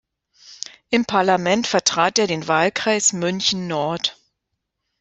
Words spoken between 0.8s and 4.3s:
Im Parlament vertrat er den Wahlkreis München-Nord.